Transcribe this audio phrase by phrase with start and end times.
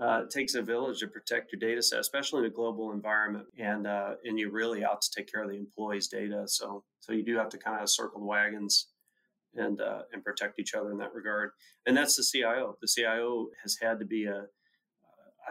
[0.00, 3.46] uh, it takes a village to protect your data set, especially in a global environment,
[3.58, 6.44] and uh, and you're really out to take care of the employees' data.
[6.46, 8.88] So so you do have to kind of circle the wagons
[9.54, 11.50] and uh, and protect each other in that regard.
[11.86, 12.76] And that's the CIO.
[12.80, 14.46] The CIO has had to be a,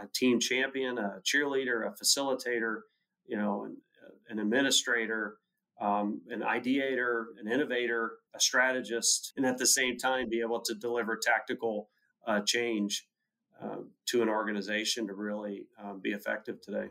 [0.01, 2.82] a team champion, a cheerleader, a facilitator,
[3.25, 3.78] you know, an,
[4.30, 5.38] an administrator,
[5.80, 10.73] um, an ideator, an innovator, a strategist, and at the same time be able to
[10.73, 11.89] deliver tactical
[12.28, 13.07] uh, change
[13.61, 16.89] uh, to an organization to really um, be effective today.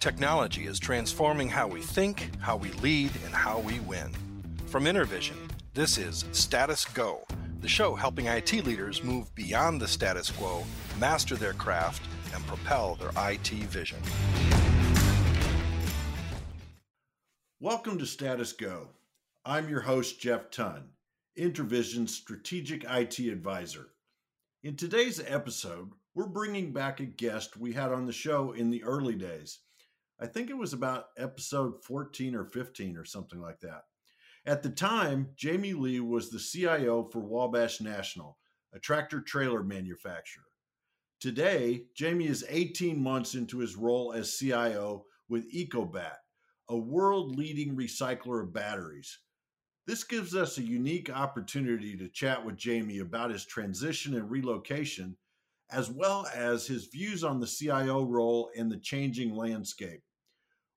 [0.00, 4.12] Technology is transforming how we think, how we lead, and how we win.
[4.66, 5.36] From InterVision,
[5.72, 7.24] this is Status Go,
[7.60, 10.62] the show helping IT leaders move beyond the status quo,
[11.00, 12.02] master their craft,
[12.34, 13.98] and propel their IT vision.
[17.58, 18.88] Welcome to Status Go.
[19.46, 20.90] I'm your host, Jeff Ton.
[21.38, 23.88] InterVision's strategic IT advisor.
[24.62, 28.84] In today's episode, we're bringing back a guest we had on the show in the
[28.84, 29.58] early days.
[30.20, 33.82] I think it was about episode 14 or 15 or something like that.
[34.46, 38.38] At the time, Jamie Lee was the CIO for Wabash National,
[38.72, 40.44] a tractor trailer manufacturer.
[41.18, 46.18] Today, Jamie is 18 months into his role as CIO with Ecobat,
[46.68, 49.18] a world leading recycler of batteries
[49.86, 55.16] this gives us a unique opportunity to chat with Jamie about his transition and relocation,
[55.70, 60.02] as well as his views on the CIO role and the changing landscape.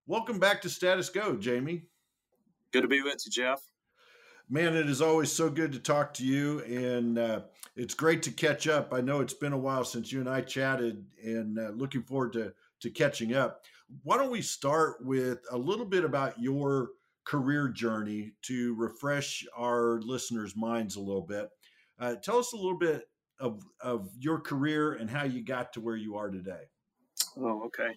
[0.08, 1.84] Welcome back to Status Go, Jamie.
[2.72, 3.62] Good to be with you, Jeff.
[4.50, 7.42] Man, it is always so good to talk to you, and uh,
[7.76, 8.94] it's great to catch up.
[8.94, 12.34] I know it's been a while since you and I chatted, and uh, looking forward
[12.34, 13.64] to to catching up.
[14.04, 16.90] Why don't we start with a little bit about your
[17.28, 21.50] career journey to refresh our listeners' minds a little bit.
[22.00, 25.82] Uh, tell us a little bit of, of your career and how you got to
[25.82, 26.64] where you are today.
[27.38, 27.96] Oh, okay.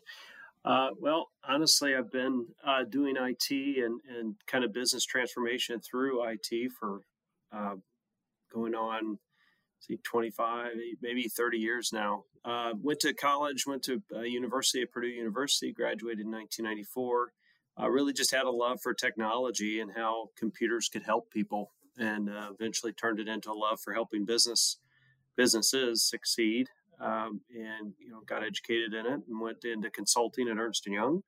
[0.64, 6.28] Uh, well, honestly, I've been uh, doing IT and, and kind of business transformation through
[6.28, 7.02] IT for
[7.52, 7.76] uh,
[8.52, 9.16] going on,
[9.78, 12.24] see, 25, maybe 30 years now.
[12.44, 17.32] Uh, went to college, went to uh, University of Purdue University, graduated in 1994
[17.80, 22.28] I really just had a love for technology and how computers could help people, and
[22.28, 24.78] uh, eventually turned it into a love for helping business
[25.36, 26.68] businesses succeed.
[27.00, 30.94] Um, and you know, got educated in it and went into consulting at Ernst and
[30.94, 31.22] Young.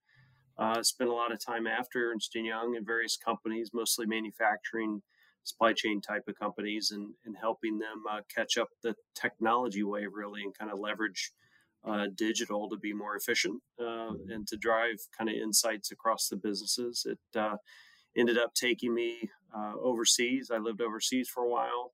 [0.59, 5.01] Uh, spent a lot of time after Ernst and Young in various companies, mostly manufacturing,
[5.45, 10.11] supply chain type of companies, and, and helping them uh, catch up the technology wave
[10.13, 11.33] really and kind of leverage
[11.85, 16.37] uh, digital to be more efficient uh, and to drive kind of insights across the
[16.37, 17.07] businesses.
[17.09, 17.57] It uh,
[18.17, 20.51] ended up taking me uh, overseas.
[20.53, 21.93] I lived overseas for a while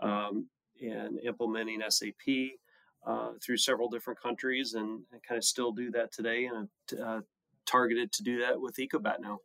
[0.00, 0.48] um,
[0.80, 2.58] and implementing SAP
[3.06, 6.46] uh, through several different countries, and I kind of still do that today.
[6.46, 7.20] And I'm uh,
[7.66, 9.38] targeted to do that with Ecobat now.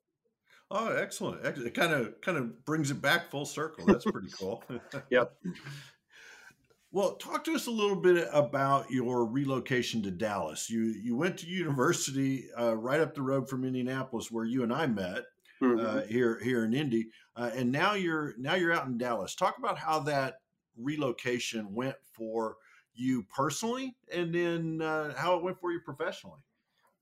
[0.71, 1.45] Oh, excellent!
[1.45, 3.85] It kind of kind of brings it back full circle.
[3.85, 4.63] That's pretty cool.
[5.11, 5.33] yep.
[6.93, 10.69] Well, talk to us a little bit about your relocation to Dallas.
[10.69, 14.71] You you went to university uh, right up the road from Indianapolis, where you and
[14.71, 15.23] I met
[15.59, 15.85] uh, mm-hmm.
[15.85, 19.33] uh, here here in Indy, uh, and now you're now you're out in Dallas.
[19.33, 20.35] Talk about how that
[20.77, 22.57] relocation went for
[22.93, 26.41] you personally, and then uh, how it went for you professionally.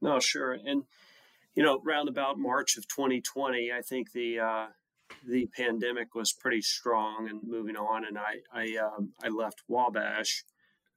[0.02, 0.85] No, sure, and
[1.53, 4.68] you know, round about March of 2020, I think the uh,
[5.27, 10.44] the pandemic was pretty strong and moving on, and I I, um, I left Wabash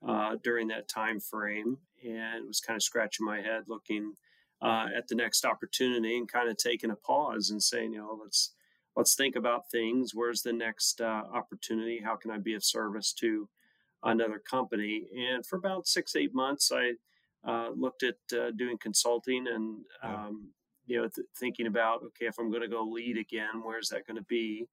[0.06, 4.14] uh, during that time frame and was kind of scratching my head, looking
[4.60, 8.18] uh, at the next opportunity, and kind of taking a pause and saying, you know,
[8.22, 8.52] let's
[8.96, 10.14] let's think about things.
[10.14, 12.00] Where's the next uh, opportunity?
[12.04, 13.48] How can I be of service to
[14.02, 15.06] another company?
[15.16, 16.92] And for about six eight months, I
[17.46, 20.48] uh, looked at uh, doing consulting and um,
[20.94, 24.06] you know, th- thinking about, okay, if I'm going to go lead again, where's that
[24.06, 24.68] going to be?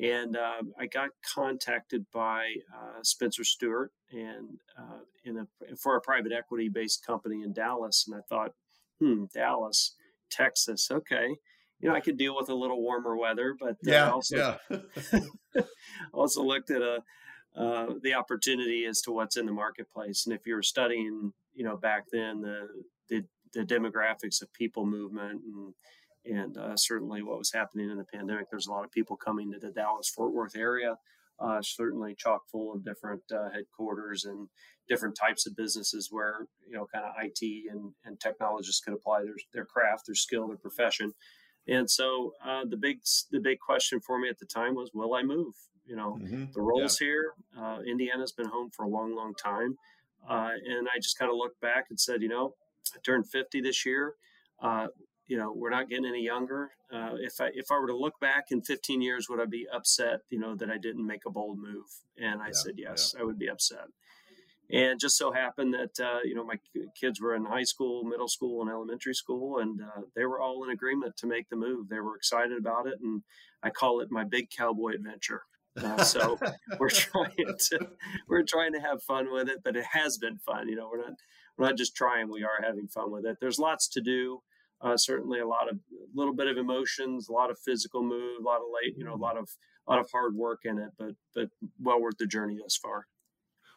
[0.00, 6.00] And uh, I got contacted by uh, Spencer Stuart and uh, in a, for a
[6.00, 8.04] private equity based company in Dallas.
[8.06, 8.52] And I thought,
[9.00, 9.96] hmm, Dallas,
[10.30, 11.34] Texas, okay.
[11.80, 14.78] You know, I could deal with a little warmer weather, but uh, yeah, also, yeah.
[16.12, 17.02] also looked at a,
[17.56, 20.26] uh, the opportunity as to what's in the marketplace.
[20.26, 22.68] And if you were studying, you know, back then the
[23.08, 23.24] the
[23.56, 25.74] the demographics of people movement and
[26.24, 28.50] and uh, certainly what was happening in the pandemic.
[28.50, 30.96] There's a lot of people coming to the Dallas Fort Worth area.
[31.38, 34.48] Uh, certainly chock full of different uh, headquarters and
[34.88, 39.22] different types of businesses where you know kind of IT and, and technologists could apply
[39.22, 41.12] their their craft, their skill, their profession.
[41.68, 42.98] And so uh, the big
[43.30, 45.54] the big question for me at the time was, will I move?
[45.84, 46.46] You know, mm-hmm.
[46.52, 47.06] the roles yeah.
[47.06, 47.32] here.
[47.56, 49.76] Uh, Indiana's been home for a long, long time,
[50.28, 52.54] uh, and I just kind of looked back and said, you know,
[52.94, 54.14] I turned 50 this year.
[54.60, 54.88] Uh,
[55.26, 56.70] you know, we're not getting any younger.
[56.92, 59.66] Uh, if I if I were to look back in 15 years, would I be
[59.72, 60.20] upset?
[60.30, 61.86] You know, that I didn't make a bold move?
[62.16, 63.22] And I yeah, said yes, yeah.
[63.22, 63.88] I would be upset.
[64.70, 66.58] And just so happened that uh, you know my
[66.98, 70.64] kids were in high school, middle school, and elementary school, and uh, they were all
[70.64, 71.88] in agreement to make the move.
[71.88, 73.22] They were excited about it, and
[73.62, 75.42] I call it my big cowboy adventure.
[75.76, 76.38] Uh, so
[76.80, 77.88] we're trying to
[78.28, 80.68] we're trying to have fun with it, but it has been fun.
[80.68, 81.14] You know, we're not
[81.56, 83.38] we're not just trying; we are having fun with it.
[83.40, 84.42] There's lots to do.
[84.80, 88.40] Uh, certainly, a lot of a little bit of emotions, a lot of physical move,
[88.40, 89.48] a lot of late, you know, a lot of
[89.86, 91.48] a lot of hard work in it, but but
[91.80, 93.06] well worth the journey thus far.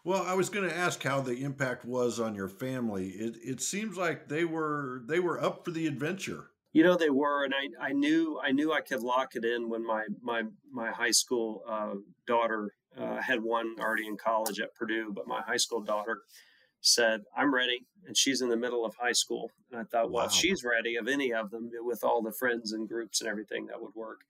[0.04, 3.10] Well, I was going to ask how the impact was on your family.
[3.10, 6.52] It it seems like they were they were up for the adventure.
[6.72, 9.70] You know they were, and I, I knew I knew I could lock it in
[9.70, 11.96] when my my my high school uh,
[12.28, 16.22] daughter uh, had one already in college at Purdue, but my high school daughter
[16.82, 19.52] said, "I'm ready," and she's in the middle of high school.
[19.72, 20.28] And I thought, well, wow.
[20.28, 23.68] if she's ready of any of them with all the friends and groups and everything,
[23.68, 24.22] that would work.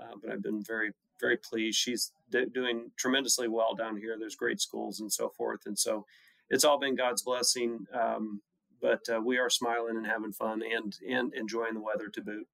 [0.00, 1.78] Uh, but I've been very very pleased.
[1.78, 4.16] She's d- doing tremendously well down here.
[4.18, 6.06] There's great schools and so forth, and so
[6.48, 7.86] it's all been God's blessing.
[7.92, 8.40] Um,
[8.80, 12.46] but uh, we are smiling and having fun and and enjoying the weather to boot.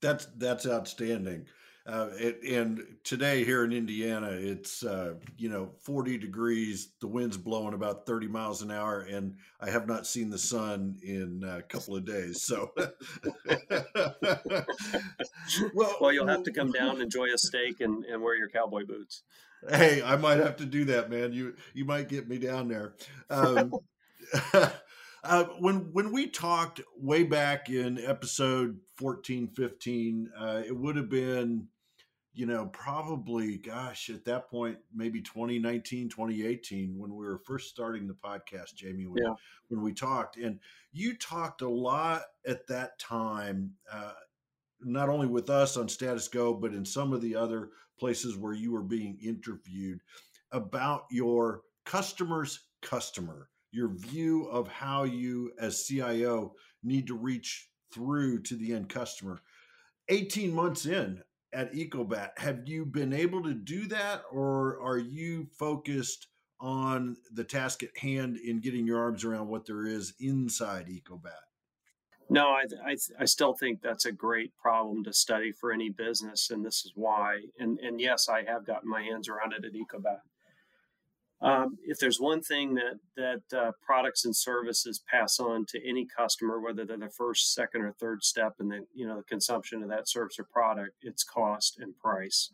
[0.00, 1.46] That's that's outstanding.
[1.88, 6.90] Uh, it, and today here in Indiana, it's uh, you know 40 degrees.
[7.00, 10.98] The wind's blowing about 30 miles an hour, and I have not seen the sun
[11.02, 12.42] in a couple of days.
[12.42, 12.72] So,
[15.74, 18.84] well, well, you'll have to come down, enjoy a steak, and, and wear your cowboy
[18.84, 19.22] boots.
[19.66, 21.32] Hey, I might have to do that, man.
[21.32, 22.96] You you might get me down there.
[23.30, 23.72] Um,
[25.24, 31.08] uh, when when we talked way back in episode 14, 15, uh, it would have
[31.08, 31.68] been
[32.38, 38.06] you know, probably, gosh, at that point, maybe 2019, 2018, when we were first starting
[38.06, 39.34] the podcast, Jamie, when, yeah.
[39.66, 40.36] when we talked.
[40.36, 40.60] And
[40.92, 44.12] you talked a lot at that time, uh,
[44.80, 48.54] not only with us on Status Go, but in some of the other places where
[48.54, 49.98] you were being interviewed
[50.52, 56.54] about your customer's customer, your view of how you, as CIO,
[56.84, 59.42] need to reach through to the end customer.
[60.08, 61.20] 18 months in,
[61.52, 62.30] at Ecobat.
[62.38, 66.28] Have you been able to do that, or are you focused
[66.60, 71.40] on the task at hand in getting your arms around what there is inside Ecobat?
[72.30, 76.50] No, I, I, I still think that's a great problem to study for any business,
[76.50, 77.40] and this is why.
[77.58, 80.20] And and yes, I have gotten my hands around it at Ecobat.
[81.40, 86.04] Um, if there's one thing that that uh, products and services pass on to any
[86.04, 89.82] customer, whether they're the first, second, or third step in the you know the consumption
[89.82, 92.50] of that service or product, it's cost and price.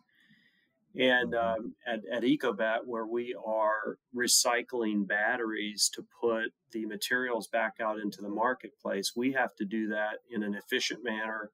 [0.97, 1.65] And mm-hmm.
[1.65, 7.99] um, at, at Ecobat, where we are recycling batteries to put the materials back out
[7.99, 11.51] into the marketplace, we have to do that in an efficient manner,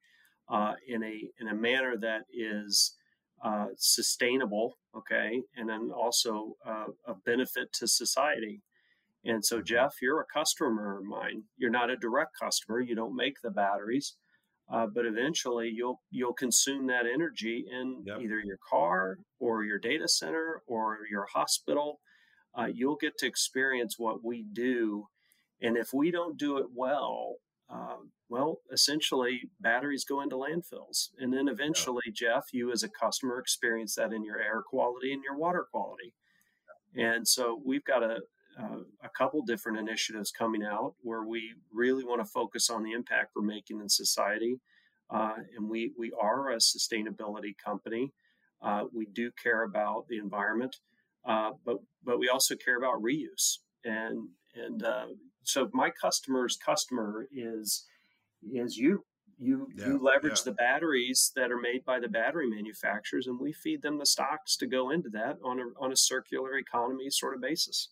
[0.48, 2.96] uh, in a in a manner that is
[3.44, 8.62] uh, sustainable, okay, and then also uh, a benefit to society.
[9.24, 9.66] And so, mm-hmm.
[9.66, 11.44] Jeff, you're a customer of mine.
[11.56, 12.80] You're not a direct customer.
[12.80, 14.16] You don't make the batteries,
[14.72, 18.20] uh, but eventually you'll you'll consume that energy in yep.
[18.20, 22.00] either your car or your data center or your hospital.
[22.54, 25.06] Uh, you'll get to experience what we do,
[25.60, 27.36] and if we don't do it well,
[27.68, 27.96] uh,
[28.30, 31.08] well, essentially, batteries go into landfills.
[31.18, 32.12] And then eventually, yeah.
[32.14, 36.14] Jeff, you as a customer experience that in your air quality and your water quality.
[36.96, 38.20] And so we've got a,
[38.58, 42.92] uh, a couple different initiatives coming out where we really want to focus on the
[42.92, 44.60] impact we're making in society.
[45.12, 48.12] Uh, and we, we are a sustainability company.
[48.62, 50.76] Uh, we do care about the environment,
[51.26, 53.58] uh, but but we also care about reuse.
[53.84, 55.06] And and uh,
[55.42, 57.86] so my customer's customer is
[58.42, 59.04] is you.
[59.38, 60.50] You yeah, you leverage yeah.
[60.50, 64.56] the batteries that are made by the battery manufacturers, and we feed them the stocks
[64.58, 67.88] to go into that on a on a circular economy sort of basis.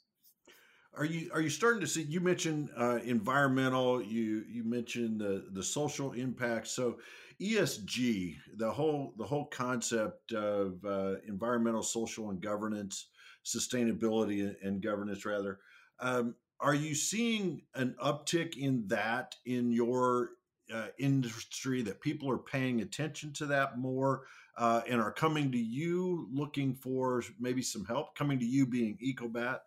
[0.95, 2.02] Are you are you starting to see?
[2.02, 4.02] You mentioned uh, environmental.
[4.02, 6.69] You you mentioned the the social impact.
[6.69, 6.99] So
[7.40, 13.09] ESG, the whole the whole concept of uh, environmental, social, and governance,
[13.45, 15.61] sustainability and governance rather.
[16.00, 20.31] Um, are you seeing an uptick in that in your
[20.75, 24.22] uh, industry that people are paying attention to that more
[24.56, 28.98] uh, and are coming to you looking for maybe some help coming to you being
[29.04, 29.58] ecobat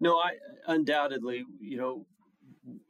[0.00, 0.32] no i
[0.66, 2.06] undoubtedly you know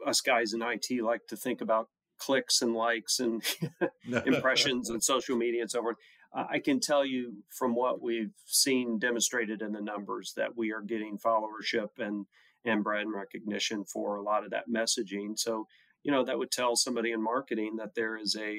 [0.06, 3.42] us guys in it like to think about clicks and likes and
[4.26, 5.96] impressions and social media and so forth
[6.32, 10.80] I can tell you from what we've seen demonstrated in the numbers that we are
[10.80, 12.26] getting followership and
[12.64, 15.38] and brand recognition for a lot of that messaging.
[15.38, 15.66] So,
[16.02, 18.58] you know, that would tell somebody in marketing that there is a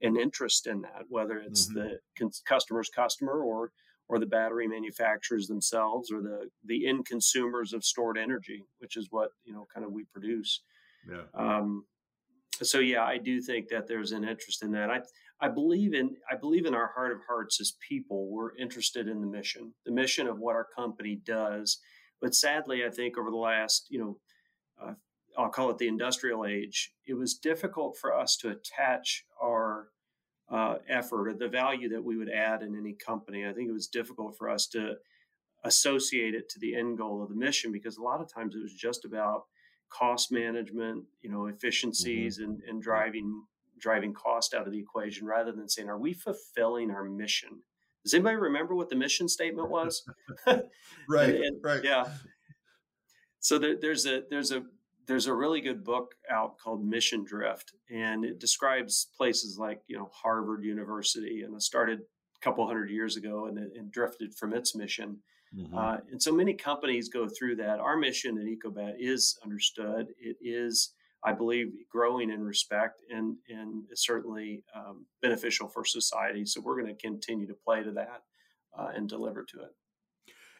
[0.00, 1.88] an interest in that, whether it's mm-hmm.
[2.20, 3.72] the customer's customer or
[4.08, 9.08] or the battery manufacturers themselves or the the end consumers of stored energy, which is
[9.10, 10.62] what you know kind of we produce.
[11.08, 11.22] Yeah.
[11.34, 11.84] Um,
[12.62, 14.90] so yeah, I do think that there's an interest in that.
[14.90, 15.00] I
[15.40, 19.20] I believe in I believe in our heart of hearts as people, we're interested in
[19.20, 21.78] the mission, the mission of what our company does.
[22.20, 24.18] But sadly, I think over the last you know.
[24.80, 24.94] Uh,
[25.38, 26.92] I'll call it the industrial age.
[27.06, 29.88] It was difficult for us to attach our
[30.50, 33.46] uh, effort or the value that we would add in any company.
[33.46, 34.94] I think it was difficult for us to
[35.64, 38.62] associate it to the end goal of the mission because a lot of times it
[38.62, 39.44] was just about
[39.90, 42.50] cost management, you know, efficiencies mm-hmm.
[42.50, 43.44] and, and driving
[43.80, 47.60] driving cost out of the equation rather than saying, are we fulfilling our mission?
[48.02, 50.04] Does anybody remember what the mission statement was?
[50.46, 50.64] right,
[51.28, 51.84] and, and, right.
[51.84, 52.08] Yeah.
[53.38, 54.64] So there, there's a there's a
[55.08, 59.96] there's a really good book out called Mission Drift, and it describes places like you
[59.96, 64.34] know Harvard University, and it started a couple hundred years ago, and it and drifted
[64.34, 65.16] from its mission.
[65.56, 65.76] Mm-hmm.
[65.76, 67.80] Uh, and so many companies go through that.
[67.80, 70.08] Our mission at Ecobat is understood.
[70.20, 70.92] It is,
[71.24, 76.44] I believe, growing in respect, and and it's certainly um, beneficial for society.
[76.44, 78.22] So we're going to continue to play to that
[78.78, 79.74] uh, and deliver to it.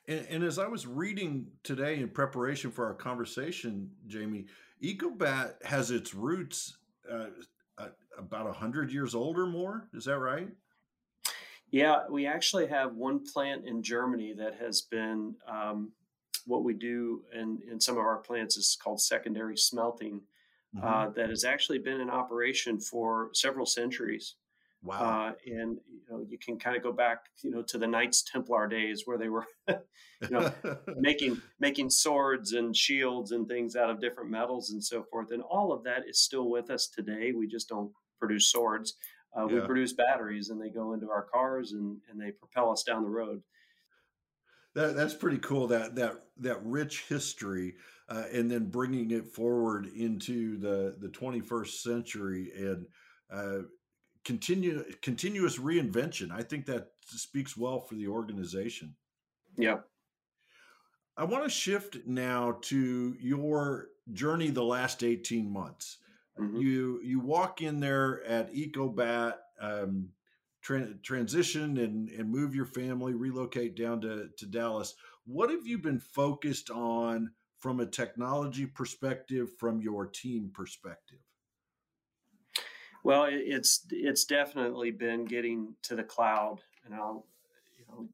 [0.09, 4.47] And, and, as I was reading today in preparation for our conversation, Jamie,
[4.83, 6.79] Ecobat has its roots
[7.13, 7.27] uh,
[7.77, 9.87] uh, about a hundred years old or more.
[9.93, 10.49] Is that right?
[11.71, 15.93] Yeah, we actually have one plant in Germany that has been um,
[16.47, 20.23] what we do in, in some of our plants is called secondary smelting.
[20.77, 20.87] Mm-hmm.
[20.87, 24.35] Uh, that has actually been in operation for several centuries.
[24.83, 25.29] Wow.
[25.29, 28.23] Uh, and you know, you can kind of go back, you know, to the Knights
[28.23, 30.53] Templar days where they were, you know,
[30.97, 35.33] making making swords and shields and things out of different metals and so forth.
[35.33, 37.33] And all of that is still with us today.
[37.33, 38.95] We just don't produce swords.
[39.37, 39.55] Uh, yeah.
[39.57, 43.03] We produce batteries, and they go into our cars and and they propel us down
[43.03, 43.43] the road.
[44.75, 45.67] That, that's pretty cool.
[45.67, 47.75] That that that rich history,
[48.09, 52.87] uh, and then bringing it forward into the the 21st century and
[53.31, 53.63] uh,
[54.29, 56.31] continue continuous reinvention.
[56.31, 58.95] I think that speaks well for the organization.
[59.57, 59.79] Yeah.
[61.17, 65.97] I want to shift now to your journey the last 18 months.
[66.39, 66.59] Mm-hmm.
[66.59, 70.11] You you walk in there at Ecobat, um,
[70.61, 74.95] tra- transition and, and move your family, relocate down to, to Dallas.
[75.25, 77.31] What have you been focused on
[77.61, 81.19] from a technology perspective, from your team perspective?
[83.09, 87.25] Well, it's it's definitely been getting to the cloud, and I'll
[87.79, 88.09] you know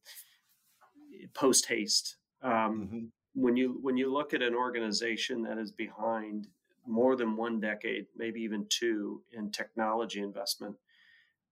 [1.34, 2.18] post haste.
[2.42, 2.98] Um, mm-hmm.
[3.34, 6.46] When you when you look at an organization that is behind
[6.86, 10.76] more than one decade, maybe even two, in technology investment,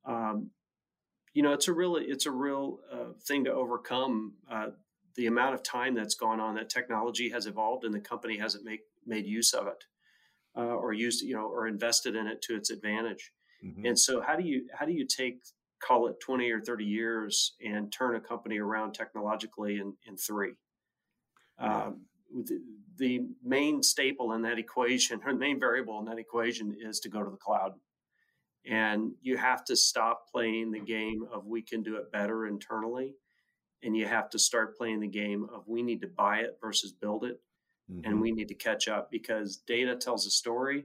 [0.05, 0.51] um,
[1.35, 4.35] you know it's a really it's a real uh, thing to overcome.
[4.49, 4.69] Uh,
[5.17, 8.65] the amount of time that's gone on that technology has evolved and the company hasn't
[8.65, 9.85] make, made use of it
[10.57, 13.33] uh, or used you know or invested in it to its advantage
[13.65, 13.87] mm-hmm.
[13.87, 15.41] and so how do you how do you take
[15.81, 20.53] call it 20 or 30 years and turn a company around technologically in, in three
[21.61, 21.87] yeah.
[21.87, 22.03] um,
[22.45, 22.61] the,
[22.99, 27.09] the main staple in that equation or the main variable in that equation is to
[27.09, 27.73] go to the cloud
[28.65, 33.15] and you have to stop playing the game of we can do it better internally
[33.83, 36.93] and you have to start playing the game of we need to buy it versus
[36.93, 37.41] build it
[37.93, 38.05] mm-hmm.
[38.05, 40.85] and we need to catch up because data tells a story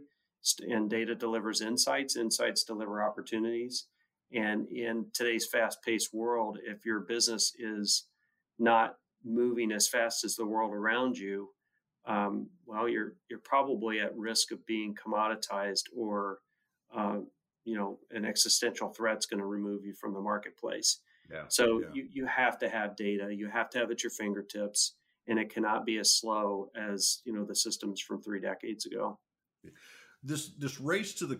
[0.68, 3.86] and data delivers insights insights deliver opportunities
[4.34, 8.06] and in today's fast-paced world if your business is
[8.60, 11.50] not moving as fast as the world around you
[12.06, 16.40] um, well you're you're probably at risk of being commoditized or
[16.96, 17.18] uh,
[17.66, 21.00] you know an existential threat's going to remove you from the marketplace
[21.30, 21.88] yeah, so yeah.
[21.94, 24.94] You, you have to have data you have to have it at your fingertips
[25.28, 29.20] and it cannot be as slow as you know the systems from three decades ago.
[30.24, 31.40] This this race to the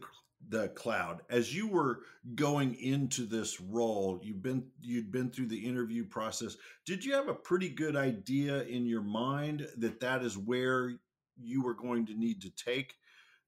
[0.50, 2.02] the cloud as you were
[2.36, 6.58] going into this role you've been you'd been through the interview process.
[6.86, 10.94] Did you have a pretty good idea in your mind that that is where
[11.42, 12.96] you were going to need to take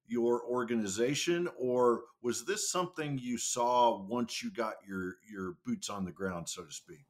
[0.06, 1.48] your organization?
[1.56, 6.48] Or was this something you saw once you got your your boots on the ground
[6.48, 7.04] so to speak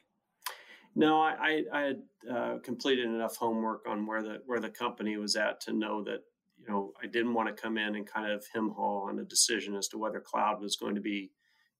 [0.94, 5.36] no, I, I had uh, completed enough homework on where the where the company was
[5.36, 6.20] at to know that
[6.58, 9.24] you know I didn't want to come in and kind of him haul on a
[9.24, 11.30] decision as to whether cloud was going to be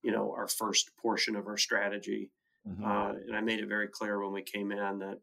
[0.03, 2.31] you know, our first portion of our strategy.
[2.69, 2.85] Mm-hmm.
[2.85, 5.19] Uh, and I made it very clear when we came in that,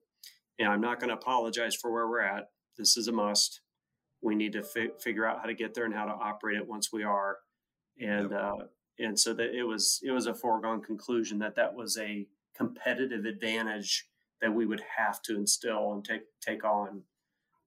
[0.57, 2.49] you know, I'm not going to apologize for where we're at.
[2.77, 3.61] This is a must.
[4.21, 6.67] We need to fi- figure out how to get there and how to operate it
[6.67, 7.37] once we are.
[7.99, 8.39] And yep.
[8.39, 8.55] uh,
[8.99, 13.25] and so that it was it was a foregone conclusion that that was a competitive
[13.25, 14.07] advantage
[14.41, 17.03] that we would have to instill and take take on,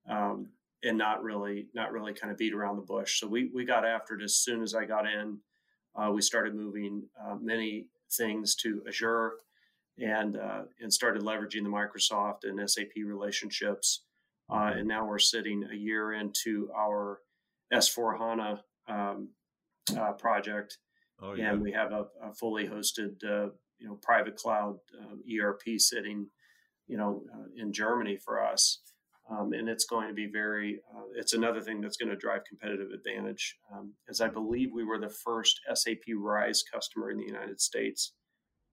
[0.08, 0.48] um,
[0.82, 3.20] and not really not really kind of beat around the bush.
[3.20, 5.38] So we we got after it as soon as I got in.
[5.94, 9.34] Uh, we started moving uh, many things to Azure,
[9.98, 14.04] and uh, and started leveraging the Microsoft and SAP relationships.
[14.52, 17.20] Uh, and now we're sitting a year into our
[17.72, 19.28] S4 HANA um,
[19.96, 20.78] uh, project,
[21.22, 21.52] oh, yeah.
[21.52, 24.76] and we have a, a fully hosted uh, you know private cloud
[25.28, 26.26] ERP sitting
[26.90, 28.80] you know, uh, in Germany for us.
[29.30, 32.40] Um, and it's going to be very, uh, it's another thing that's going to drive
[32.44, 33.56] competitive advantage.
[33.72, 38.14] Um, as I believe we were the first SAP Rise customer in the United States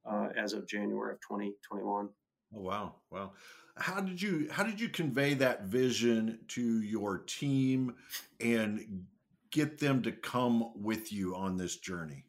[0.10, 2.10] uh, as of January of 2021.
[2.56, 2.96] Oh, wow.
[3.12, 3.34] Wow.
[3.76, 7.94] How did you how did you convey that vision to your team
[8.40, 9.06] and
[9.52, 12.24] get them to come with you on this journey?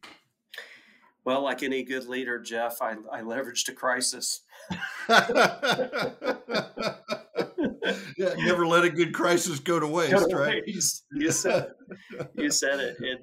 [1.28, 4.40] Well, like any good leader, Jeff, I, I leveraged a crisis.
[8.16, 10.62] yeah, never let a good crisis go to waste, go to right?
[10.66, 11.04] Waste.
[11.12, 11.74] You said
[12.18, 12.30] it.
[12.34, 12.96] You said it.
[13.00, 13.18] And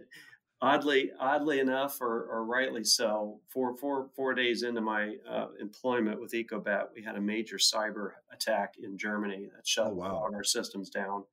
[0.61, 6.21] oddly, oddly enough, or, or rightly so, four, four, four days into my uh, employment
[6.21, 10.29] with Ecobat, we had a major cyber attack in Germany that shut oh, wow.
[10.31, 11.23] our systems down.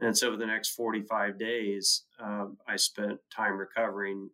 [0.00, 4.30] And so, for the next 45 days, um, I spent time recovering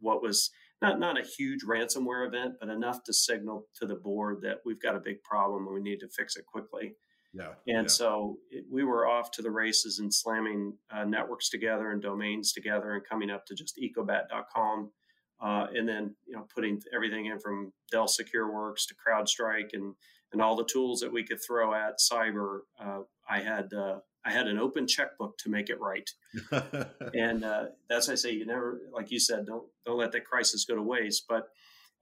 [0.00, 0.50] what was
[0.82, 4.80] not not a huge ransomware event, but enough to signal to the board that we've
[4.80, 6.94] got a big problem and we need to fix it quickly.
[7.32, 7.52] Yeah.
[7.66, 7.88] And yeah.
[7.88, 12.52] so it, we were off to the races and slamming uh, networks together and domains
[12.52, 14.90] together and coming up to just ecobat.com.
[15.38, 19.94] Uh, and then you know putting everything in from Dell SecureWorks to CrowdStrike and
[20.32, 22.60] and all the tools that we could throw at cyber.
[22.80, 26.10] Uh, I had uh, I had an open checkbook to make it right.
[27.14, 30.24] and uh, that's why I say you never, like you said, don't don't let that
[30.24, 31.26] crisis go to waste.
[31.28, 31.48] But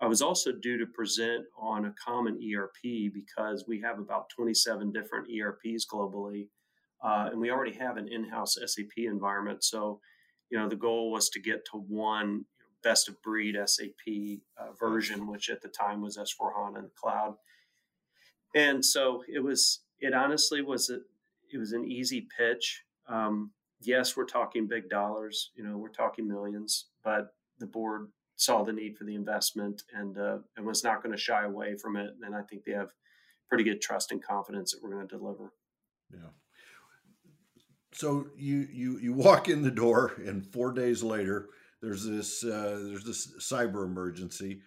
[0.01, 4.91] I was also due to present on a common ERP because we have about 27
[4.91, 6.49] different ERPs globally,
[7.05, 9.63] uh, and we already have an in-house SAP environment.
[9.63, 10.01] So,
[10.51, 12.47] you know, the goal was to get to one
[12.83, 16.91] best of breed SAP uh, version, which at the time was S4 HANA in the
[16.99, 17.35] cloud.
[18.55, 19.81] And so it was.
[20.01, 20.99] It honestly was a,
[21.55, 22.85] it was an easy pitch.
[23.09, 25.53] Um, yes, we're talking big dollars.
[25.55, 30.19] You know, we're talking millions, but the board saw the need for the investment and
[30.19, 32.11] uh, and was not going to shy away from it.
[32.23, 32.91] And I think they have
[33.49, 35.53] pretty good trust and confidence that we're going to deliver.
[36.13, 36.31] Yeah.
[37.93, 42.81] So you you you walk in the door, and four days later, there's this uh,
[42.89, 44.63] there's this cyber emergency.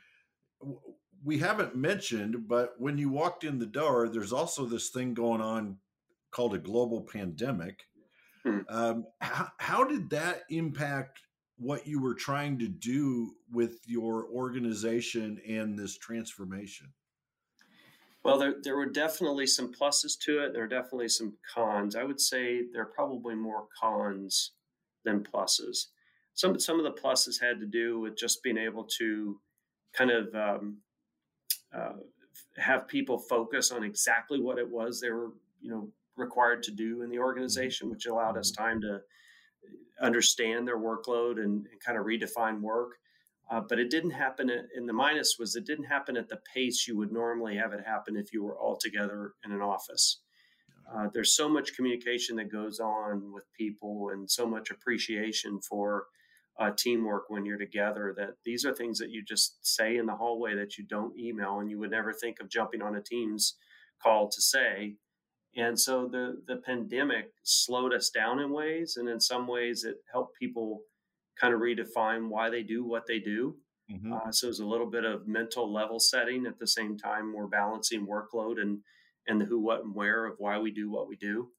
[1.25, 5.41] We haven't mentioned, but when you walked in the door, there's also this thing going
[5.41, 5.77] on
[6.31, 7.83] called a global pandemic.
[8.43, 8.59] Hmm.
[8.69, 11.19] Um, how, how did that impact
[11.57, 16.87] what you were trying to do with your organization and this transformation?
[18.23, 20.53] Well, there, there were definitely some pluses to it.
[20.53, 21.95] There are definitely some cons.
[21.95, 24.51] I would say there are probably more cons
[25.05, 25.87] than pluses.
[26.33, 29.39] Some some of the pluses had to do with just being able to
[29.93, 30.77] kind of um,
[31.73, 31.93] uh,
[32.57, 37.01] have people focus on exactly what it was they were, you know, required to do
[37.01, 38.99] in the organization, which allowed us time to
[40.01, 42.91] understand their workload and, and kind of redefine work.
[43.49, 44.49] Uh, but it didn't happen.
[44.49, 47.73] At, and the minus was it didn't happen at the pace you would normally have
[47.73, 50.19] it happen if you were all together in an office.
[50.93, 56.05] Uh, there's so much communication that goes on with people and so much appreciation for
[56.59, 60.15] uh, teamwork when you're together that these are things that you just say in the
[60.15, 63.55] hallway that you don't email and you would never think of jumping on a Teams
[64.01, 64.95] call to say.
[65.57, 69.97] And so the the pandemic slowed us down in ways, and in some ways it
[70.11, 70.81] helped people
[71.39, 73.55] kind of redefine why they do what they do.
[73.91, 74.13] Mm-hmm.
[74.13, 77.47] Uh, so it's a little bit of mental level setting at the same time we're
[77.47, 78.79] balancing workload and
[79.27, 81.49] and the who, what, and where of why we do what we do.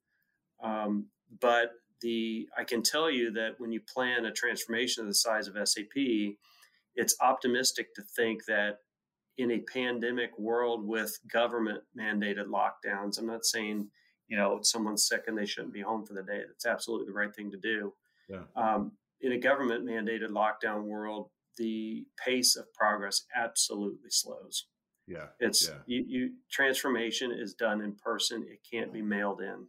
[0.63, 1.07] Um,
[1.41, 5.49] but the I can tell you that when you plan a transformation of the size
[5.49, 6.37] of SAP,
[6.95, 8.79] it's optimistic to think that
[9.39, 13.19] in a pandemic world with government mandated lockdowns.
[13.19, 13.89] I'm not saying,
[14.27, 16.43] you know, someone's sick and they shouldn't be home for the day.
[16.47, 17.95] That's absolutely the right thing to do.
[18.29, 18.43] Yeah.
[18.57, 24.67] Um, in a government mandated lockdown world, the pace of progress absolutely slows.
[25.07, 25.27] Yeah.
[25.41, 25.77] It's yeah.
[25.87, 28.45] You, you transformation is done in person.
[28.49, 29.67] It can't be mailed in.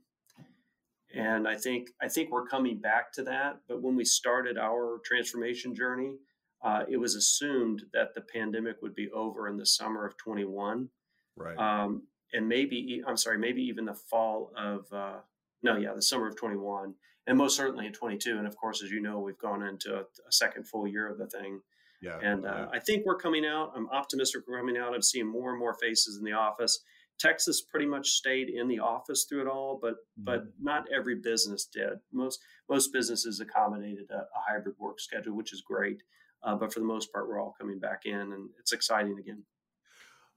[1.16, 3.62] And I think I think we're coming back to that.
[3.68, 6.18] But when we started our transformation journey,
[6.64, 10.90] uh, it was assumed that the pandemic would be over in the summer of 21.
[11.36, 11.58] Right.
[11.58, 15.20] Um, and maybe, I'm sorry, maybe even the fall of, uh,
[15.64, 16.94] no, yeah, the summer of 21,
[17.28, 18.38] and most certainly in 22.
[18.38, 21.18] And of course, as you know, we've gone into a, a second full year of
[21.18, 21.62] the thing.
[22.02, 22.20] Yeah.
[22.22, 22.66] And uh, yeah.
[22.74, 23.74] I think we're coming out.
[23.76, 24.94] I'm optimistic we're coming out.
[24.94, 26.82] I'm seeing more and more faces in the office.
[27.20, 30.24] Texas pretty much stayed in the office through it all, but mm-hmm.
[30.24, 32.00] but not every business did.
[32.14, 36.02] Most most businesses accommodated a, a hybrid work schedule, which is great.
[36.44, 39.44] Uh, but for the most part, we're all coming back in, and it's exciting again.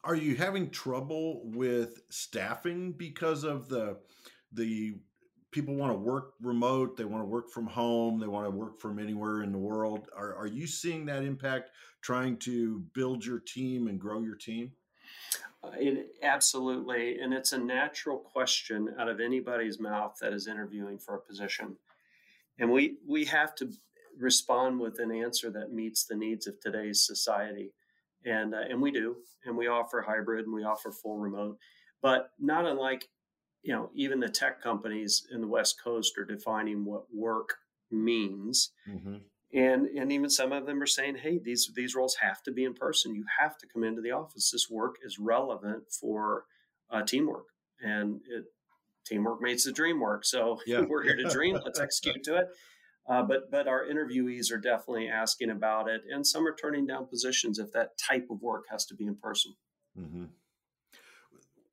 [0.05, 3.99] Are you having trouble with staffing because of the
[4.53, 4.97] the
[5.53, 8.81] people want to work remote, they want to work from home, they want to work
[8.81, 10.09] from anywhere in the world?
[10.17, 14.73] Are are you seeing that impact trying to build your team and grow your team?
[15.63, 20.99] Uh, it, absolutely, and it's a natural question out of anybody's mouth that is interviewing
[20.99, 21.77] for a position,
[22.59, 23.71] and we we have to
[24.19, 27.73] respond with an answer that meets the needs of today's society.
[28.25, 31.59] And, uh, and we do, and we offer hybrid and we offer full remote,
[32.01, 33.09] but not unlike,
[33.63, 37.57] you know, even the tech companies in the West Coast are defining what work
[37.91, 38.71] means.
[38.89, 39.17] Mm-hmm.
[39.55, 42.65] And, and even some of them are saying, hey, these, these roles have to be
[42.65, 43.15] in person.
[43.15, 44.51] You have to come into the office.
[44.51, 46.45] This work is relevant for
[46.91, 47.47] uh, teamwork.
[47.83, 48.45] And it,
[49.05, 50.25] teamwork makes the dream work.
[50.25, 50.81] So yeah.
[50.89, 51.59] we're here to dream.
[51.63, 52.47] Let's execute to it.
[53.09, 57.07] Uh, but but our interviewees are definitely asking about it, and some are turning down
[57.07, 59.53] positions if that type of work has to be in person.
[59.99, 60.25] Mm-hmm.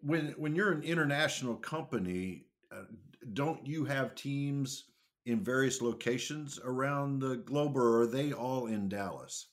[0.02, 2.86] When when you're an international company, uh,
[3.34, 4.86] don't you have teams
[5.28, 9.49] in various locations around the globe, or are they all in Dallas?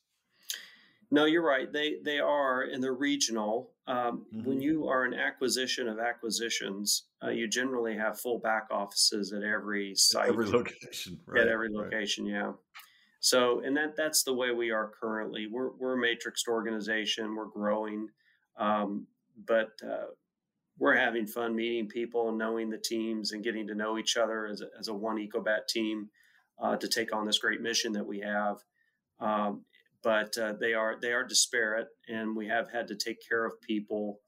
[1.10, 1.72] No, you're right.
[1.72, 3.70] They they are, and they're regional.
[3.86, 4.48] Um, mm-hmm.
[4.48, 9.42] When you are an acquisition of acquisitions, uh, you generally have full back offices at
[9.42, 12.24] every site, every location, right, at every location.
[12.26, 12.32] Right.
[12.32, 12.52] Yeah.
[13.20, 15.46] So, and that that's the way we are currently.
[15.46, 17.34] We're we're a matrixed organization.
[17.34, 18.08] We're growing,
[18.56, 19.06] um,
[19.46, 20.06] but uh,
[20.78, 24.46] we're having fun meeting people and knowing the teams and getting to know each other
[24.46, 26.08] as a, as a one Ecobat team
[26.60, 28.58] uh, to take on this great mission that we have.
[29.20, 29.64] Um,
[30.06, 33.60] but uh, they are they are disparate, and we have had to take care of
[33.60, 34.20] people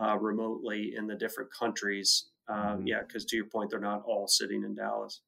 [0.00, 2.26] uh, remotely in the different countries.
[2.48, 2.86] Uh, mm-hmm.
[2.86, 5.22] Yeah, because to your point, they're not all sitting in Dallas.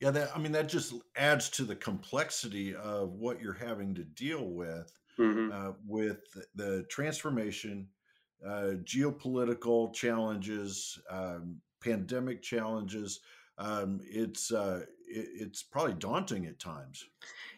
[0.00, 4.04] Yeah, that I mean that just adds to the complexity of what you're having to
[4.04, 5.52] deal with mm-hmm.
[5.52, 6.22] Uh, with
[6.54, 7.86] the transformation,
[8.42, 13.20] uh, geopolitical challenges, um, pandemic challenges.
[13.58, 17.04] Um, it's uh, it, it's probably daunting at times.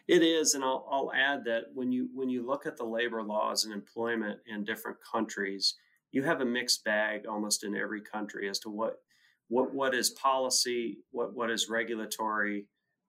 [0.07, 3.21] It is, and I'll, I'll add that when you when you look at the labor
[3.23, 5.75] laws and employment in different countries,
[6.11, 9.01] you have a mixed bag almost in every country as to what
[9.49, 12.67] what what is policy, what what is regulatory,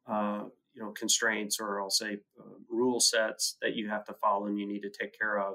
[0.09, 4.47] uh, you know, constraints or I'll say uh, rule sets that you have to follow
[4.47, 5.55] and you need to take care of.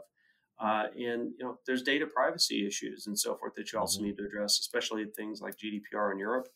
[0.59, 4.07] Uh, and you know, there's data privacy issues and so forth that you also mm-hmm.
[4.07, 6.47] need to address, especially things like GDPR in Europe.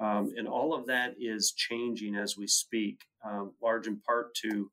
[0.00, 4.70] Um, and all of that is changing as we speak, um, large in part to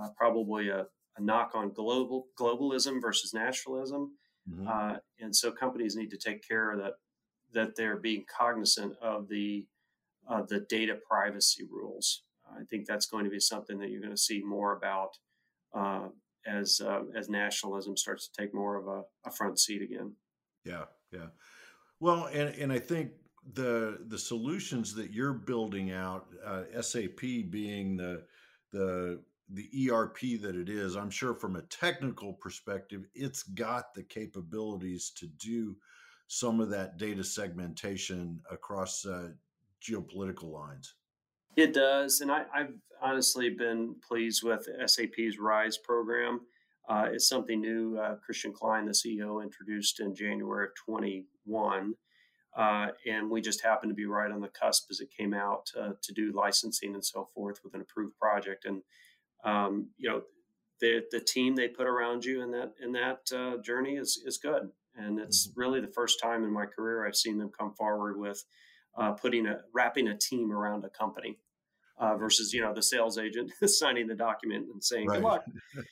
[0.00, 0.86] uh, probably a,
[1.18, 4.12] a, knock on global globalism versus nationalism.
[4.50, 4.66] Mm-hmm.
[4.66, 6.94] Uh, and so companies need to take care that
[7.52, 9.66] that they're being cognizant of the
[10.28, 12.22] uh, the data privacy rules.
[12.50, 15.10] I think that's going to be something that you're going to see more about
[15.74, 16.08] uh,
[16.46, 20.14] as uh, as nationalism starts to take more of a, a front seat again.
[20.64, 21.26] Yeah, yeah.
[22.00, 23.10] Well, and and I think
[23.54, 28.22] the the solutions that you're building out, uh, SAP being the
[28.72, 34.02] the the ERP that it is, I'm sure from a technical perspective, it's got the
[34.02, 35.76] capabilities to do
[36.26, 39.28] some of that data segmentation across uh,
[39.82, 40.94] geopolitical lines.
[41.56, 46.40] It does, and I, have honestly been pleased with SAP's Rise program.
[46.88, 47.98] Uh, it's something new.
[47.98, 51.92] Uh, Christian Klein, the CEO, introduced in January of 21.
[52.56, 55.70] Uh, and we just happened to be right on the cusp as it came out
[55.78, 58.66] uh, to do licensing and so forth with an approved project.
[58.66, 58.82] And
[59.44, 60.22] um, you know,
[60.80, 64.38] the the team they put around you in that in that uh, journey is is
[64.38, 64.70] good.
[64.94, 65.60] And it's mm-hmm.
[65.60, 68.44] really the first time in my career I've seen them come forward with
[68.98, 71.38] uh, putting a wrapping a team around a company.
[71.98, 75.16] Uh, versus, you know, the sales agent signing the document and saying, right.
[75.16, 75.44] "Good luck."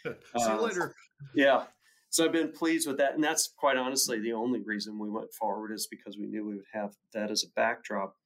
[0.39, 0.95] See you later.
[1.35, 1.65] Yeah,
[2.11, 5.33] so I've been pleased with that, and that's quite honestly the only reason we went
[5.33, 8.17] forward is because we knew we would have that as a backdrop.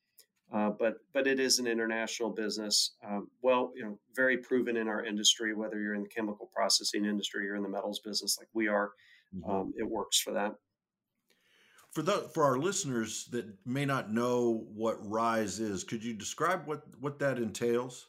[0.53, 2.97] Uh, but but it is an international business.
[3.07, 5.55] Um, well, you know, very proven in our industry.
[5.55, 8.93] Whether you're in the chemical processing industry or in the metals business, like we are,
[9.35, 9.51] mm-hmm.
[9.51, 10.55] um, it works for that.
[11.93, 16.67] For the for our listeners that may not know what Rise is, could you describe
[16.67, 18.07] what what that entails?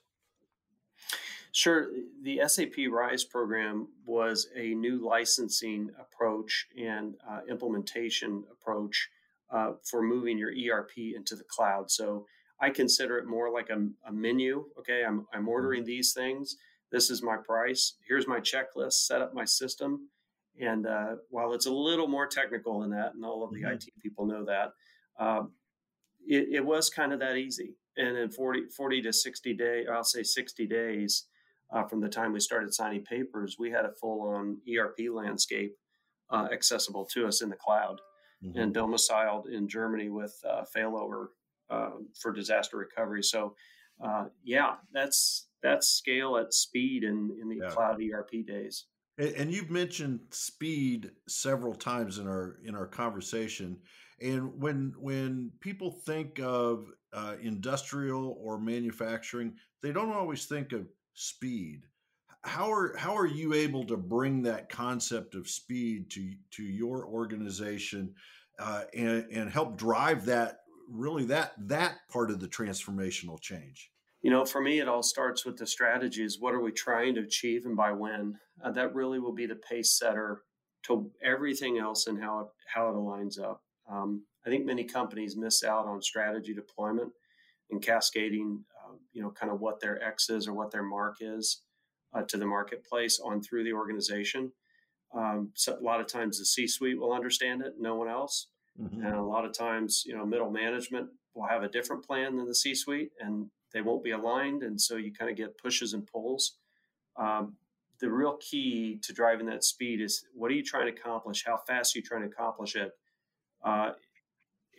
[1.55, 1.87] Sure.
[2.21, 9.07] The SAP RISE program was a new licensing approach and uh, implementation approach
[9.49, 11.89] uh, for moving your ERP into the cloud.
[11.89, 12.25] So
[12.59, 14.65] I consider it more like a, a menu.
[14.79, 15.87] Okay, I'm, I'm ordering mm-hmm.
[15.87, 16.57] these things.
[16.91, 17.93] This is my price.
[18.05, 19.05] Here's my checklist.
[19.05, 20.09] Set up my system.
[20.59, 23.75] And uh, while it's a little more technical than that, and all of the mm-hmm.
[23.75, 24.73] IT people know that,
[25.17, 25.53] um,
[26.27, 27.77] it, it, was kind of that easy.
[27.95, 31.27] And in 40, 40 to 60 days, I'll say 60 days
[31.71, 35.75] uh, from the time we started signing papers, we had a full on ERP landscape
[36.29, 37.99] uh, accessible to us in the cloud
[38.43, 38.57] mm-hmm.
[38.57, 41.27] and domiciled in Germany with uh, failover
[41.69, 43.23] um, for disaster recovery.
[43.23, 43.55] So,
[44.03, 47.69] uh, yeah, that's that's scale at speed in in the yeah.
[47.69, 48.85] cloud ERP days.
[49.17, 53.77] And you've mentioned speed several times in our in our conversation.
[54.21, 60.87] And when when people think of uh, industrial or manufacturing, they don't always think of
[61.15, 61.83] speed.
[62.43, 67.05] How are how are you able to bring that concept of speed to to your
[67.07, 68.13] organization
[68.59, 73.89] uh, and and help drive that really that that part of the transformational change?
[74.21, 76.39] You know, for me, it all starts with the strategies.
[76.39, 78.39] What are we trying to achieve and by when?
[78.63, 80.41] Uh, that really will be the pace setter
[80.83, 83.63] to everything else and how it how it aligns up.
[83.89, 87.11] Um, I think many companies miss out on strategy deployment
[87.71, 88.63] and cascading,
[89.13, 91.61] you know, kind of what their X is or what their mark is
[92.13, 94.51] uh, to the marketplace on through the organization.
[95.15, 98.47] Um, so a lot of times the C-suite will understand it, no one else.
[98.81, 99.05] Mm-hmm.
[99.05, 102.47] And a lot of times, you know, middle management will have a different plan than
[102.47, 104.63] the C suite and they won't be aligned.
[104.63, 106.57] And so you kind of get pushes and pulls.
[107.17, 107.55] Um,
[108.01, 111.43] the real key to driving that speed is what are you trying to accomplish?
[111.45, 112.91] How fast are you trying to accomplish it?
[113.63, 113.91] Uh,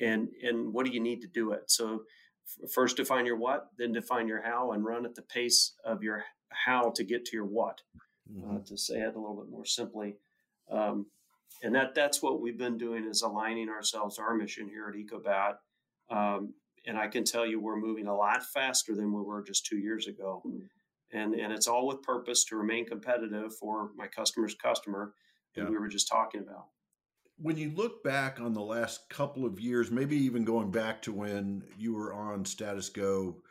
[0.01, 1.71] and, and what do you need to do it?
[1.71, 2.03] So
[2.73, 6.25] first define your what, then define your how and run at the pace of your
[6.51, 7.81] how to get to your what.
[8.33, 8.57] Mm-hmm.
[8.57, 10.17] Uh, to say it a little bit more simply.
[10.71, 11.07] Um,
[11.63, 14.95] and that that's what we've been doing is aligning ourselves to our mission here at
[14.97, 15.55] Ecobat.
[16.11, 16.55] Um,
[16.87, 19.79] and I can tell you we're moving a lot faster than we were just two
[19.79, 20.43] years ago.
[21.13, 25.15] And and it's all with purpose to remain competitive for my customer's customer
[25.55, 25.71] that yeah.
[25.71, 26.67] we were just talking about.
[27.39, 31.13] When you look back on the last couple of years, maybe even going back to
[31.13, 33.43] when you were on Status Go,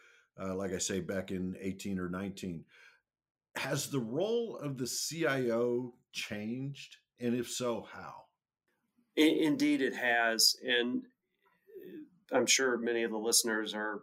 [0.41, 2.65] uh, like I say, back in 18 or 19,
[3.55, 6.97] has the role of the CIO changed?
[7.19, 8.25] And if so, how?
[9.15, 10.55] Indeed, it has.
[10.65, 11.03] And
[12.33, 14.01] uh, I'm sure many of the listeners are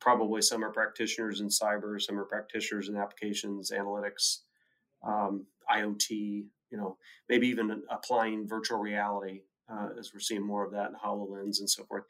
[0.00, 4.38] probably some are practitioners in cyber, some are practitioners in applications, analytics,
[5.06, 6.96] um, IoT, you know,
[7.28, 11.70] maybe even applying virtual reality uh, as we're seeing more of that in HoloLens and
[11.70, 12.04] so forth.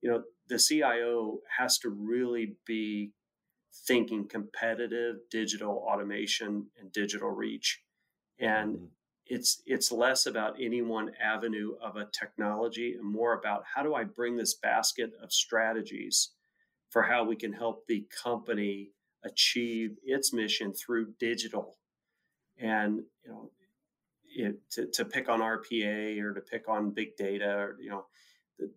[0.00, 3.12] You know, the CIO has to really be
[3.86, 7.80] thinking competitive digital automation and digital reach.
[8.38, 8.84] And mm-hmm
[9.26, 13.94] it's it's less about any one avenue of a technology and more about how do
[13.94, 16.30] I bring this basket of strategies
[16.90, 18.90] for how we can help the company
[19.24, 21.78] achieve its mission through digital
[22.58, 23.50] and you know
[24.34, 28.06] it, to, to pick on RPA or to pick on big data or you know
[28.58, 28.70] the,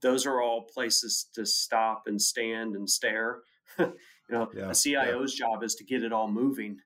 [0.00, 3.40] those are all places to stop and stand and stare
[3.78, 3.92] you
[4.30, 5.46] know yeah, a CIO's yeah.
[5.46, 6.78] job is to get it all moving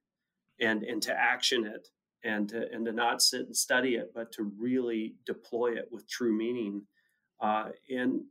[0.61, 1.89] and and to action it
[2.27, 6.09] and to, and to not sit and study it, but to really deploy it with
[6.09, 6.83] true meaning.
[7.41, 8.23] Uh, and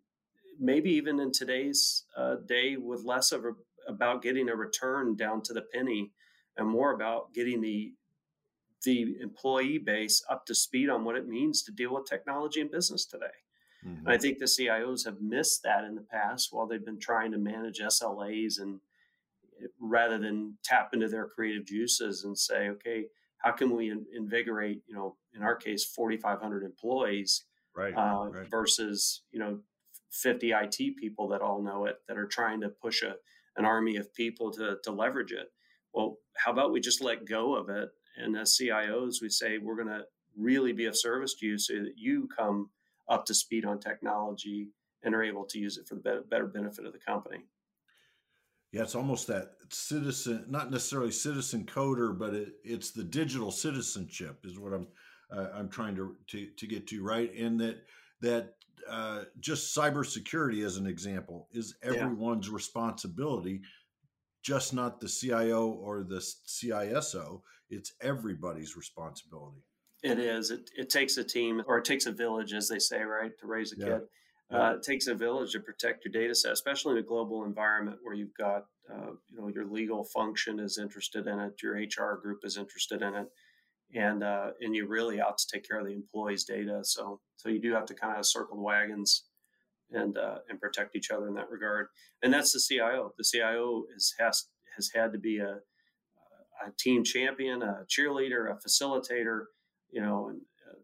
[0.60, 3.52] maybe even in today's uh, day, with less of a,
[3.88, 6.12] about getting a return down to the penny,
[6.58, 7.94] and more about getting the
[8.86, 12.72] the employee base up to speed on what it means to deal with technology in
[12.72, 13.26] business today.
[13.86, 14.08] Mm-hmm.
[14.08, 17.32] And I think the CIOs have missed that in the past while they've been trying
[17.34, 18.80] to manage SLAs and
[19.80, 23.06] rather than tap into their creative juices and say, okay,
[23.46, 27.46] how can we invigorate you know in our case 4500 employees
[27.76, 29.60] right, uh, right, versus you know
[30.12, 33.16] 50 IT people that all know it that are trying to push a
[33.56, 35.52] an army of people to to leverage it
[35.94, 39.76] well how about we just let go of it and as CIOs we say we're
[39.76, 40.04] going to
[40.38, 42.70] really be of service to you so that you come
[43.10, 44.70] up to speed on technology
[45.04, 47.46] and are able to use it for the better benefit of the company
[48.76, 54.40] yeah, it's almost that citizen, not necessarily citizen coder, but it, it's the digital citizenship
[54.44, 54.88] is what I'm
[55.32, 57.86] uh, I'm trying to, to to get to right, and that
[58.20, 58.56] that
[58.90, 62.54] uh, just cybersecurity as an example is everyone's yeah.
[62.54, 63.62] responsibility,
[64.44, 67.44] just not the CIO or the CISO.
[67.70, 69.64] It's everybody's responsibility.
[70.04, 70.52] It is.
[70.52, 73.48] It, it takes a team or it takes a village, as they say, right, to
[73.48, 73.86] raise a yeah.
[73.86, 74.02] kid.
[74.54, 77.98] Uh, it takes a village to protect your data set, especially in a global environment
[78.04, 82.20] where you've got, uh, you know, your legal function is interested in it, your HR
[82.22, 83.28] group is interested in it,
[83.96, 86.82] and uh, and you're really out to take care of the employees' data.
[86.84, 89.26] So so you do have to kind of circle the wagons
[89.92, 91.88] and uh, and protect each other in that regard.
[92.22, 93.14] And that's the CIO.
[93.18, 95.58] The CIO is has has had to be a,
[96.66, 99.46] a team champion, a cheerleader, a facilitator,
[99.92, 100.42] you know, an,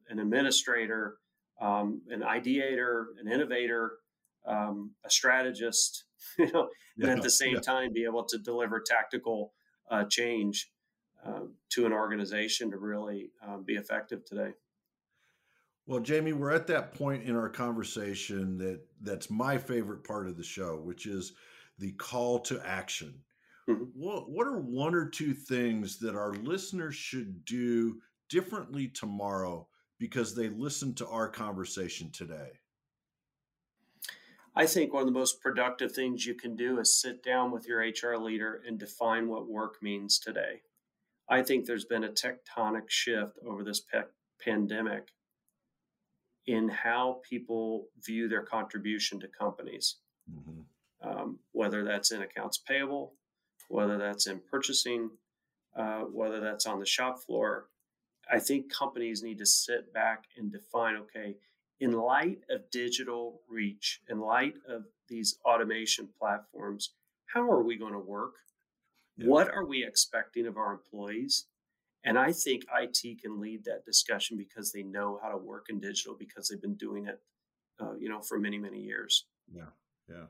[0.10, 1.18] an administrator
[1.62, 3.94] um, an ideator, an innovator,
[4.46, 6.06] um, a strategist,
[6.40, 7.62] you know, yeah, and at the same yeah.
[7.62, 9.54] time be able to deliver tactical
[9.90, 10.72] uh, change
[11.26, 14.52] uh, to an organization to really um, be effective today.
[15.86, 20.38] Well, Jamie, we're at that point in our conversation that that's my favorite part of
[20.38, 21.34] the show, which is
[21.78, 23.14] the call to action.
[23.70, 23.84] Mm-hmm.
[23.94, 29.68] What what are one or two things that our listeners should do differently tomorrow
[30.00, 32.52] because they listened to our conversation today?
[34.56, 37.68] I think one of the most productive things you can do is sit down with
[37.68, 40.62] your HR leader and define what work means today.
[41.30, 44.02] I think there's been a tectonic shift over this pe-
[44.44, 45.10] pandemic
[46.48, 49.98] in how people view their contribution to companies,
[50.30, 51.10] mm-hmm.
[51.10, 53.14] um, whether that's in accounts payable,
[53.72, 55.10] whether that's in purchasing,
[55.76, 57.68] uh, whether that's on the shop floor.
[58.32, 61.38] I think companies need to sit back and define okay,
[61.80, 66.92] in light of digital reach, in light of these automation platforms,
[67.26, 68.36] how are we going to work?
[69.18, 69.28] Yeah.
[69.28, 71.48] What are we expecting of our employees?
[72.04, 75.80] And I think IT can lead that discussion because they know how to work in
[75.80, 77.20] digital because they've been doing it,
[77.80, 79.26] uh, you know, for many many years.
[79.54, 79.70] Yeah,
[80.10, 80.26] yeah.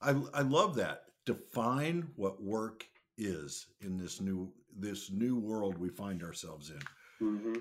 [0.00, 1.04] I I love that.
[1.24, 2.84] Define what work
[3.16, 7.26] is in this new this new world we find ourselves in.
[7.26, 7.54] Mm-hmm.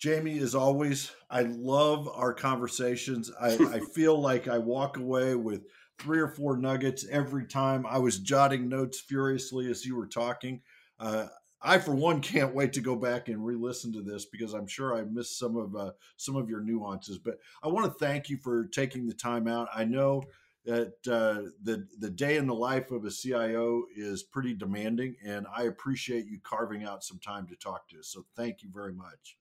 [0.00, 3.30] Jamie, as always, I love our conversations.
[3.40, 5.64] I, I feel like I walk away with
[5.98, 7.84] three or four nuggets every time.
[7.86, 10.60] I was jotting notes furiously as you were talking.
[11.00, 11.26] Uh,
[11.60, 14.96] I, for one, can't wait to go back and re-listen to this because I'm sure
[14.96, 17.18] I missed some of uh, some of your nuances.
[17.18, 19.68] But I want to thank you for taking the time out.
[19.74, 20.22] I know
[20.68, 25.46] that uh, the the day in the life of a CIO is pretty demanding, and
[25.56, 28.08] I appreciate you carving out some time to talk to us.
[28.08, 29.38] So thank you very much,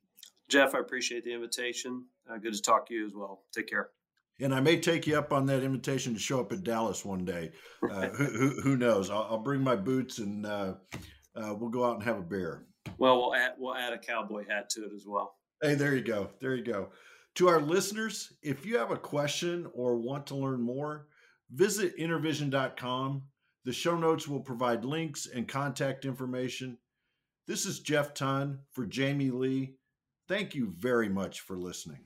[0.47, 0.73] Jeff.
[0.73, 2.05] I appreciate the invitation.
[2.29, 3.43] Uh, good to talk to you as well.
[3.53, 3.89] Take care.
[4.39, 7.25] And I may take you up on that invitation to show up at Dallas one
[7.25, 7.51] day.
[7.87, 9.09] Uh, who, who, who, knows?
[9.09, 10.73] I'll, I'll, bring my boots and uh,
[11.35, 12.65] uh, we'll go out and have a beer.
[12.97, 15.35] Well, we'll add, we'll add a cowboy hat to it as well.
[15.61, 16.31] Hey, there you go.
[16.41, 16.89] There you go.
[17.35, 21.07] To our listeners, if you have a question or want to learn more,
[21.51, 23.23] visit intervision.com.
[23.65, 26.77] The show notes will provide links and contact information.
[27.47, 29.75] This is Jeff Ton for Jamie Lee.
[30.27, 31.99] Thank you very much for listening.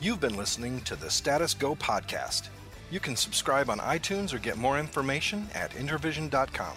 [0.00, 2.48] You've been listening to the Status Go podcast.
[2.90, 6.76] You can subscribe on iTunes or get more information at intervision.com.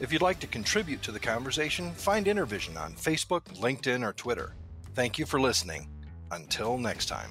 [0.00, 4.54] If you'd like to contribute to the conversation, find Intervision on Facebook, LinkedIn, or Twitter.
[4.94, 5.88] Thank you for listening.
[6.30, 7.30] Until next time.